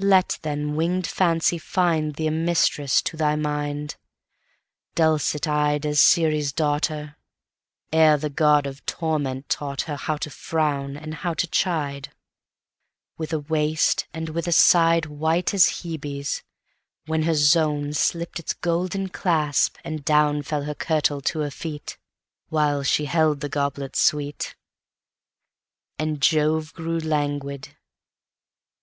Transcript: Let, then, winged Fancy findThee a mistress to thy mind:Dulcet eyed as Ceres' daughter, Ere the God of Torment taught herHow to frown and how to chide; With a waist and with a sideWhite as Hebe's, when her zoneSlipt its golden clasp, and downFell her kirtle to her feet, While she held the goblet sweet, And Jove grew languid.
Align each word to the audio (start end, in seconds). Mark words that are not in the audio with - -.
Let, 0.00 0.38
then, 0.40 0.76
winged 0.76 1.06
Fancy 1.06 1.58
findThee 1.58 2.28
a 2.28 2.30
mistress 2.30 3.02
to 3.02 3.18
thy 3.18 3.36
mind:Dulcet 3.36 5.46
eyed 5.46 5.84
as 5.84 6.00
Ceres' 6.00 6.54
daughter, 6.54 7.18
Ere 7.92 8.16
the 8.16 8.30
God 8.30 8.66
of 8.66 8.86
Torment 8.86 9.50
taught 9.50 9.80
herHow 9.80 10.18
to 10.20 10.30
frown 10.30 10.96
and 10.96 11.16
how 11.16 11.34
to 11.34 11.46
chide; 11.46 12.12
With 13.18 13.30
a 13.34 13.40
waist 13.40 14.06
and 14.14 14.30
with 14.30 14.46
a 14.48 14.52
sideWhite 14.52 15.52
as 15.52 15.82
Hebe's, 15.82 16.42
when 17.04 17.24
her 17.24 17.32
zoneSlipt 17.34 18.38
its 18.38 18.54
golden 18.54 19.10
clasp, 19.10 19.76
and 19.84 20.02
downFell 20.02 20.64
her 20.64 20.74
kirtle 20.74 21.20
to 21.24 21.40
her 21.40 21.50
feet, 21.50 21.98
While 22.48 22.82
she 22.82 23.04
held 23.04 23.40
the 23.42 23.50
goblet 23.50 23.96
sweet, 23.96 24.54
And 25.98 26.22
Jove 26.22 26.72
grew 26.72 26.98
languid. 27.00 27.76